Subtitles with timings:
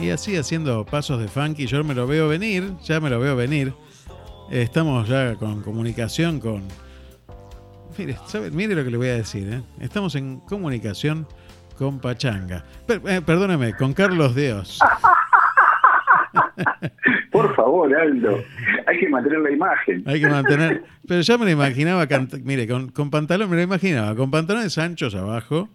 [0.00, 3.34] Y así haciendo pasos de funky, yo me lo veo venir, ya me lo veo
[3.34, 3.72] venir.
[4.50, 6.62] Estamos ya con comunicación con...
[7.96, 8.18] Mire,
[8.52, 9.62] mire lo que le voy a decir, ¿eh?
[9.80, 11.26] Estamos en comunicación
[11.78, 12.62] con Pachanga.
[12.88, 14.80] Eh, perdóneme, con Carlos Dios.
[17.32, 18.44] Por favor, Aldo,
[18.86, 20.04] hay que mantener la imagen.
[20.06, 20.84] Hay que mantener.
[21.08, 22.06] Pero ya me lo imaginaba,
[22.44, 25.70] mire, con, con pantalón, me lo imaginaba, con pantalones anchos abajo,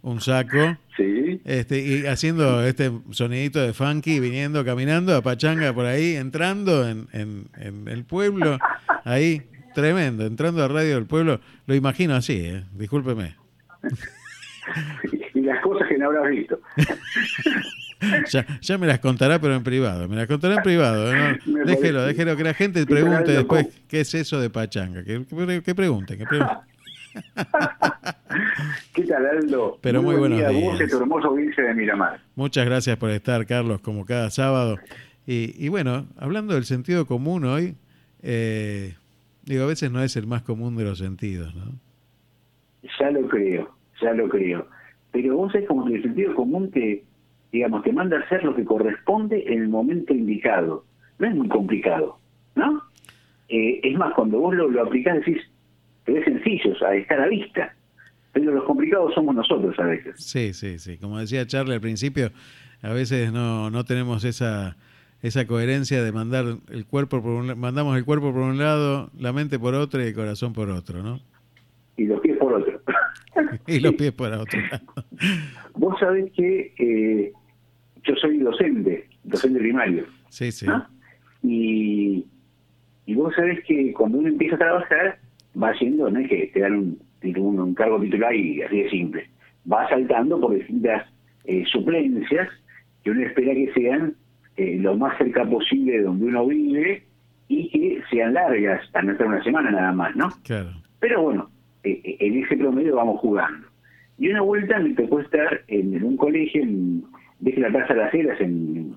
[0.00, 0.78] un saco.
[0.96, 1.25] Sí.
[1.44, 7.08] Este, y haciendo este sonidito de funky, viniendo, caminando a Pachanga por ahí, entrando en,
[7.12, 8.58] en, el pueblo,
[9.04, 9.42] ahí,
[9.74, 12.64] tremendo, entrando a Radio del Pueblo, lo imagino así, ¿eh?
[12.72, 13.36] discúlpeme.
[15.34, 16.60] y las cosas que no habrás visto.
[18.60, 20.08] ya, me las contará, pero en privado.
[20.08, 21.10] Me las contará en privado.
[21.64, 25.02] Déjelo, déjelo que la gente pregunte después qué es eso de pachanga.
[25.04, 26.38] Que, que, pregunte, que ¿Qué
[29.16, 29.78] tal, Aldo?
[29.80, 30.80] Pero muy, buenos días.
[30.92, 32.20] hermoso de Miramar.
[32.34, 34.76] Muchas gracias por estar, Carlos, como cada sábado.
[35.26, 37.74] Y, bueno, hablando del sentido común hoy,
[38.22, 38.94] eh,
[39.44, 41.72] digo, a veces no es el más común de los sentidos, ¿no?
[43.00, 44.68] Ya lo creo, ya lo creo.
[45.10, 47.04] Pero vos es como que el sentido común que
[47.52, 50.84] digamos, te manda a hacer lo que corresponde en el momento indicado.
[51.18, 52.18] No es muy complicado,
[52.54, 52.82] ¿no?
[53.48, 55.42] Eh, es más, cuando vos lo, lo aplicás decís,
[56.04, 57.74] pero es sencillo, o sea, estar a vista.
[58.36, 60.14] Pero los complicados somos nosotros a veces.
[60.18, 60.98] Sí, sí, sí.
[60.98, 62.32] Como decía Charlie al principio,
[62.82, 64.76] a veces no, no tenemos esa
[65.22, 69.32] esa coherencia de mandar el cuerpo por un mandamos el cuerpo por un lado, la
[69.32, 71.18] mente por otro y el corazón por otro, ¿no?
[71.96, 72.78] Y los pies por otro.
[73.66, 74.60] y los pies por otro
[75.72, 77.32] Vos sabés que eh,
[78.04, 80.04] yo soy docente, docente primario.
[80.28, 80.66] Sí, sí.
[81.42, 82.26] Y,
[83.06, 85.20] y vos sabés que cuando uno empieza a trabajar,
[85.60, 89.30] va haciendo, no es que te dan un, un, cargo titular y así de simple.
[89.70, 91.06] Va saltando por distintas
[91.44, 92.48] eh, suplencias
[93.02, 94.14] que uno espera que sean
[94.56, 97.02] eh, lo más cerca posible de donde uno vive
[97.48, 100.28] y que sean largas, a no estar una semana nada más, ¿no?
[100.42, 100.70] Claro.
[100.98, 101.50] Pero bueno,
[101.84, 103.68] eh, en ese promedio vamos jugando.
[104.18, 107.04] Y una vuelta me tocó estar en, un colegio, en,
[107.38, 108.94] desde la Plaza de las Heras, en,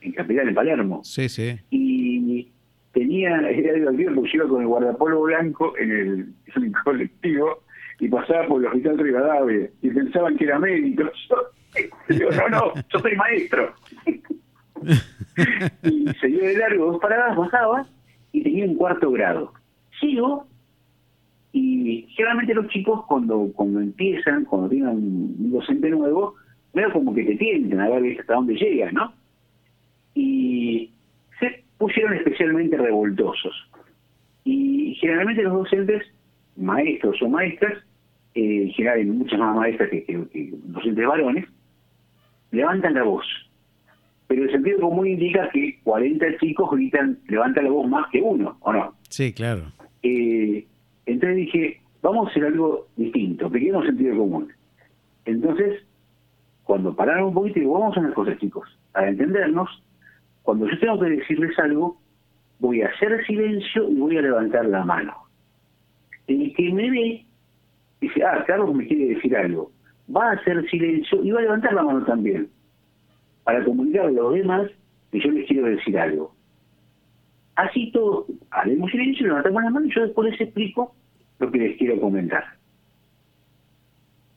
[0.00, 1.00] en Capital, en Palermo.
[1.04, 1.58] Sí, sí.
[1.70, 2.48] Y
[2.92, 7.62] tenía, era divertido porque iba con el guardapolvo blanco en el, colectivo
[8.02, 11.04] y pasaba por el hospital Rivadavia y pensaban que era médico.
[12.08, 13.72] Yo, no, no, yo soy maestro.
[15.84, 17.86] y seguía de largo dos paradas, bajaba
[18.32, 19.54] y tenía un cuarto grado.
[20.00, 20.48] Sigo
[21.52, 26.34] y generalmente los chicos cuando, cuando empiezan, cuando tienen un docente nuevo,
[26.74, 29.14] veo como que te tienten a ver hasta dónde llegan, ¿no?
[30.14, 30.90] Y
[31.38, 33.54] se pusieron especialmente revoltosos.
[34.44, 36.02] Y generalmente los docentes,
[36.56, 37.78] maestros o maestras,
[38.34, 40.04] eh, en general hay muchas más maestras que,
[40.64, 41.46] docentes varones,
[42.50, 43.26] levantan la voz.
[44.26, 48.56] Pero el sentido común indica que 40 chicos gritan, levantan la voz más que uno,
[48.60, 48.94] ¿o no?
[49.08, 49.72] Sí, claro.
[50.02, 50.66] Eh,
[51.06, 54.52] entonces dije, vamos a hacer algo distinto, pequeño sentido común.
[55.24, 55.82] Entonces
[56.64, 59.68] cuando pararon un poquito, digo, vamos a hacer cosas, chicos, a entendernos,
[60.42, 62.00] cuando yo tengo que decirles algo,
[62.60, 65.14] voy a hacer silencio y voy a levantar la mano.
[66.26, 67.26] El que me ve,
[68.02, 69.72] dice, ah, Carlos me quiere decir algo,
[70.14, 72.48] va a hacer silencio y va a levantar la mano también,
[73.44, 74.70] para comunicar a los demás
[75.10, 76.34] que yo les quiero decir algo.
[77.54, 80.94] Así todos haremos silencio, levantamos la mano y yo después les explico
[81.38, 82.44] lo que les quiero comentar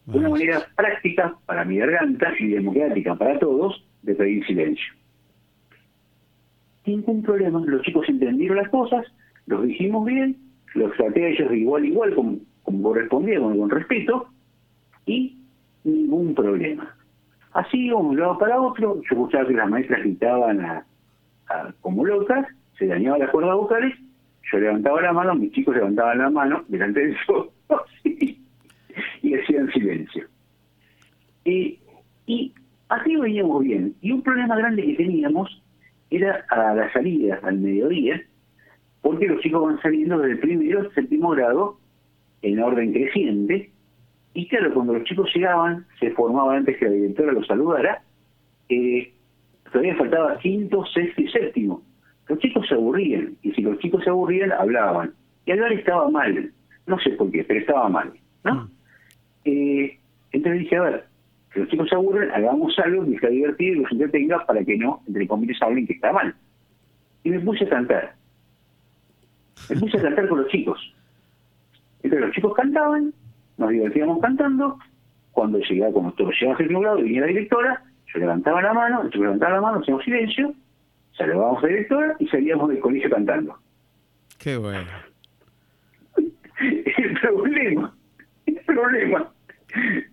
[0.07, 4.93] una manera práctica para mi garganta y democrática para todos de pedir silencio.
[6.85, 9.05] Ningún problema, los chicos entendieron las cosas,
[9.47, 10.37] los dijimos bien,
[10.75, 14.27] los traté a ellos de igual a igual, como, correspondía, con, respeto,
[15.05, 15.37] y
[15.83, 16.95] ningún problema.
[17.53, 20.85] Así, de un lado para otro, yo escuchaba que las maestras gritaban a,
[21.79, 22.45] como locas,
[22.77, 23.95] se dañaban las cuerdas vocales,
[24.51, 27.53] yo levantaba la mano, mis chicos levantaban la mano delante de eso,
[29.21, 30.27] y hacían silencio.
[31.45, 31.79] y
[32.89, 33.95] así veníamos bien.
[34.01, 35.61] Y un problema grande que teníamos
[36.09, 38.21] era a la salida, al mediodía,
[39.01, 41.77] porque los chicos van saliendo desde el primero al séptimo grado
[42.45, 43.71] en orden creciente.
[44.33, 48.03] Y claro, cuando los chicos llegaban, se formaban antes que la directora los saludara,
[48.69, 49.11] eh,
[49.71, 51.81] todavía faltaba quinto, sexto y séptimo.
[52.27, 55.13] Los chicos se aburrían, y si los chicos se aburrían, hablaban.
[55.45, 56.51] Y hablar estaba mal.
[56.85, 58.13] No sé por qué, pero estaba mal.
[58.43, 58.55] ¿no?
[58.55, 58.71] Mm.
[59.45, 59.99] Eh,
[60.31, 61.05] entonces dije, a ver,
[61.51, 64.77] que los chicos se aburren, hagamos algo que sea divertido y los entretenga para que
[64.77, 66.35] no, entre comillas, hablen que está mal.
[67.23, 68.15] Y me puse a cantar.
[69.69, 70.94] Me puse a cantar con los chicos.
[72.15, 73.13] Entonces los chicos cantaban,
[73.57, 74.79] nos divertíamos cantando,
[75.31, 77.83] cuando llegaba, cuando todo llegaba a ser grado y venía la directora,
[78.13, 80.53] Yo levantaba la mano, yo levantaba la mano, hacíamos silencio,
[81.17, 83.57] saludábamos a la directora y salíamos del colegio cantando.
[84.39, 84.87] Qué bueno.
[86.59, 87.93] El problema,
[88.45, 89.29] el problema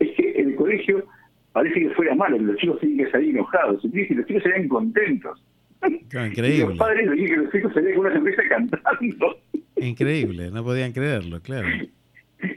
[0.01, 1.07] es que el colegio
[1.53, 5.41] parece que fuera malo, los chicos tienen que salir enojados, y los chicos salían contentos.
[5.85, 6.55] increíble.
[6.55, 9.37] Y los padres no que los chicos salían con una sonrisa cantando.
[9.83, 11.69] Increíble, no podían creerlo, claro.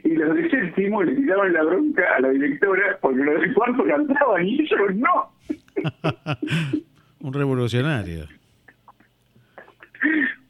[0.04, 3.84] Y los de séptimo le tiraban la bronca a la directora porque los de cuarto
[3.84, 5.32] cantaban y ellos no.
[7.20, 8.26] Un revolucionario.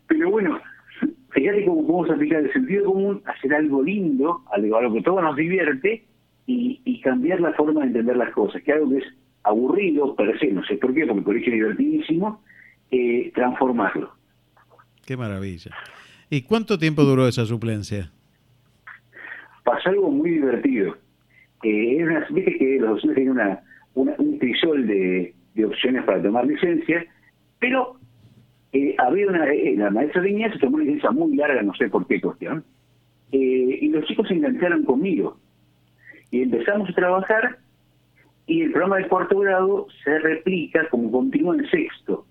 [0.07, 0.61] Pero bueno,
[1.31, 6.05] fíjate cómo podemos aplicar el sentido común, hacer algo lindo, algo, que todo nos divierte
[6.47, 9.15] y, y cambiar la forma de entender las cosas, que algo que es
[9.45, 12.43] aburrido, per se, no sé por qué, porque el colegio es divertidísimo,
[12.91, 14.13] eh, transformarlo.
[15.07, 15.71] Qué maravilla.
[16.29, 18.11] ¿Y cuánto tiempo duró esa suplencia?
[19.65, 20.97] Pasó algo muy divertido.
[21.63, 23.61] Eh, una, viste que los docentes tienen una,
[23.95, 25.35] un crisol de,
[25.67, 27.07] opciones para tomar licencia,
[27.59, 27.97] pero
[28.73, 31.75] eh, había una, eh, la maestra de niñas se tomó una licencia muy larga, no
[31.75, 32.65] sé por qué cuestión,
[33.33, 35.39] eh, y los chicos se engancharon conmigo.
[36.31, 37.59] Y empezamos a trabajar
[38.47, 42.27] y el programa de cuarto grado se replica como continúa en sexto.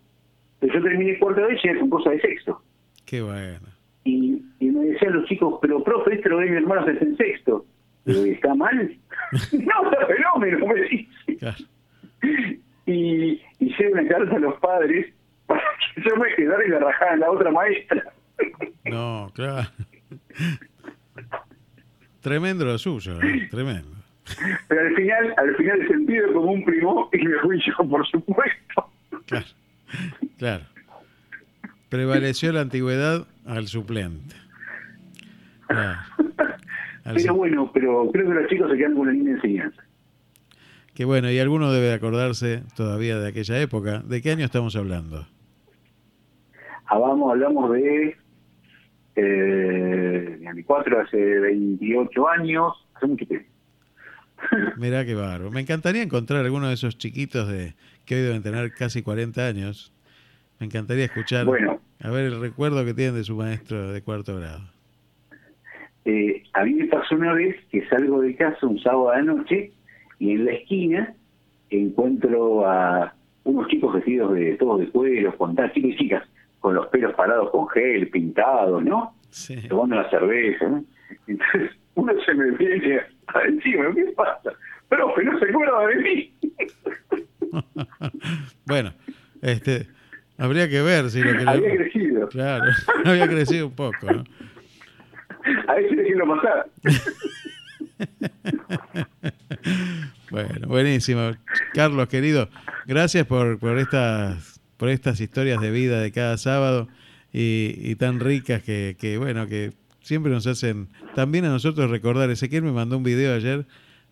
[0.59, 2.61] Pero yo terminé cuarto grado y ya con cosas de sexto.
[3.05, 3.74] Qué bueno.
[4.05, 7.65] Y, me decían los chicos, pero profe, esto lo ven mi hermano es en sexto.
[8.05, 8.75] ¿Está mal?
[9.51, 11.07] no, está fenómeno, me dice.
[12.87, 15.11] Y hice una carta a los padres
[15.47, 15.59] para
[15.95, 18.13] que yo me quedara y la rajara en la otra maestra.
[18.85, 19.67] no, claro.
[22.21, 23.47] Tremendo lo suyo, ¿eh?
[23.49, 23.89] tremendo.
[24.67, 28.05] Pero al final, al final el sentido como un primo y me fui yo, por
[28.07, 28.89] supuesto.
[29.25, 29.45] Claro,
[30.37, 30.63] claro.
[31.89, 34.35] Prevaleció la antigüedad al suplente.
[37.03, 39.83] pero bueno, pero creo que los chicos se quedan con una linda enseñanza.
[40.93, 43.99] Qué bueno, y alguno debe acordarse todavía de aquella época.
[43.99, 45.27] ¿De qué año estamos hablando?
[46.85, 48.15] Ah, vamos, hablamos de
[49.15, 53.49] eh, 4 hace 28 años, hace mucho tiempo.
[54.77, 55.51] Mirá qué barro.
[55.51, 57.75] Me encantaría encontrar alguno de esos chiquitos de
[58.05, 59.93] que hoy deben tener casi 40 años.
[60.59, 64.37] Me encantaría escuchar, bueno, a ver el recuerdo que tienen de su maestro de cuarto
[64.37, 64.61] grado.
[66.05, 69.71] Eh, a mí me pasó una vez que salgo de casa un sábado de noche
[70.19, 71.13] y en la esquina
[71.69, 73.13] encuentro a
[73.43, 76.23] unos chicos vestidos de todos de cuero, con chicos y chicas,
[76.59, 79.15] con los pelos parados con gel, pintados, ¿no?
[79.29, 79.67] Sí.
[79.67, 80.83] Tomando la cerveza, ¿no?
[81.27, 83.01] Entonces uno se me viene
[83.47, 84.51] encima, ¿qué pasa?
[84.89, 86.33] Profe, no se acuerda de mí.
[88.65, 88.93] bueno,
[89.41, 89.87] este,
[90.37, 91.43] habría que ver si lo que...
[91.49, 92.29] Había crecido.
[92.29, 92.71] Claro,
[93.05, 94.23] había crecido un poco, ¿no?
[95.67, 96.67] A ver si lo pasar.
[100.31, 101.31] bueno, buenísimo.
[101.73, 102.49] Carlos, querido,
[102.85, 106.87] gracias por, por, estas, por estas historias de vida de cada sábado
[107.31, 112.29] y, y tan ricas que, que, bueno, que siempre nos hacen también a nosotros recordar.
[112.29, 113.65] Ezequiel me mandó un video ayer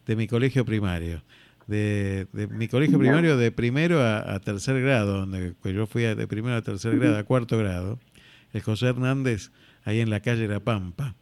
[0.06, 1.22] de mi colegio primario.
[1.68, 6.56] De, mi colegio primario de primero a, tercer grado, donde pues yo fui de primero
[6.56, 8.00] a tercer grado, a cuarto grado,
[8.52, 9.52] el José Hernández,
[9.84, 11.16] ahí en la calle La Pampa.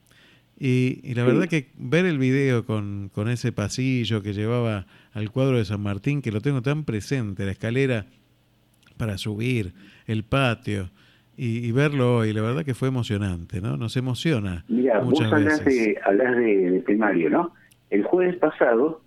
[0.59, 5.57] Y, la verdad que ver el video con, con, ese pasillo que llevaba al cuadro
[5.57, 8.05] de San Martín, que lo tengo tan presente, la escalera
[8.97, 9.73] para subir,
[10.05, 10.91] el patio,
[11.43, 13.75] y, verlo hoy, la verdad que fue emocionante, ¿no?
[13.75, 14.63] Nos emociona.
[14.67, 17.53] Mira, vos hablas, De, hablas de, primario, ¿no?
[17.89, 19.01] El jueves pasado,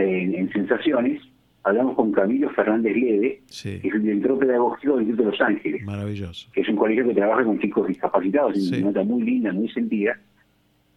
[0.00, 1.22] en, Sensaciones,
[1.64, 5.84] hablamos con Camilo Fernández Lede, que es el director pedagógico del Instituto de Los Ángeles.
[5.84, 6.48] Maravilloso.
[6.52, 8.76] Que es un colegio que trabaja con chicos discapacitados, sí.
[8.76, 10.18] una nota muy linda, muy sentida.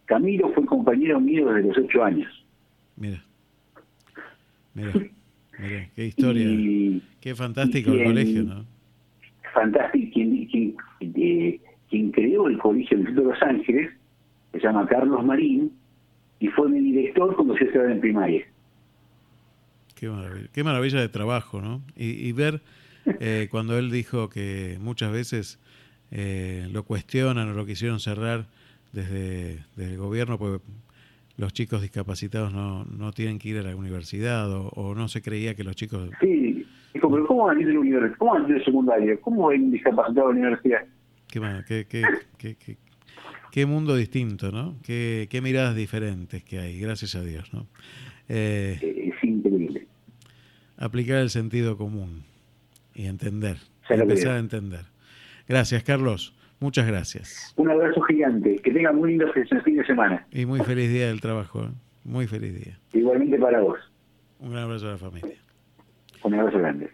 [0.06, 2.46] Camilo fue compañero mío desde los ocho años.
[2.96, 3.22] Mira.
[4.74, 4.92] Mira.
[5.58, 7.00] Mira, qué historia.
[7.20, 8.64] qué fantástico el colegio, ¿no?
[9.52, 10.12] fantástico.
[10.12, 13.90] Quien, quien, eh, quien creó el Colegio del Instituto de Los Ángeles
[14.52, 15.72] se llama Carlos Marín
[16.40, 18.44] y fue mi director cuando se estaba en primaria.
[20.02, 21.80] Qué maravilla, qué maravilla de trabajo, ¿no?
[21.94, 22.60] Y, ver
[23.20, 25.60] eh, cuando él dijo que muchas veces
[26.10, 28.46] eh, lo cuestionan o lo quisieron cerrar
[28.92, 30.60] desde, desde el gobierno, porque
[31.36, 35.54] los chicos discapacitados no, no tienen que ir a la universidad o, no se creía
[35.54, 36.10] que los chicos...
[36.20, 38.18] Sí, dijo, pero ¿cómo van a ir de la universidad?
[38.18, 39.16] ¿Cómo van a ir de secundaria?
[39.20, 40.84] ¿Cómo hay un discapacitado a la universidad?
[41.28, 42.76] Qué, qué, qué, qué,
[43.52, 44.74] qué, mundo distinto, ¿no?
[44.82, 47.68] Qué, qué miradas diferentes que hay, gracias a Dios, ¿no?
[48.28, 49.86] Eh, es increíble.
[50.82, 52.24] Aplicar el sentido común
[52.92, 53.58] y entender,
[53.88, 54.80] empezar a entender.
[55.46, 56.34] Gracias, Carlos.
[56.58, 57.54] Muchas gracias.
[57.56, 58.56] Un abrazo gigante.
[58.56, 60.26] Que tengan muy lindo fin de semana.
[60.32, 61.62] Y muy feliz día del trabajo.
[61.62, 61.68] ¿eh?
[62.02, 62.80] Muy feliz día.
[62.92, 63.78] Igualmente para vos.
[64.40, 65.36] Un gran abrazo a la familia.
[66.24, 66.90] Un abrazo grande.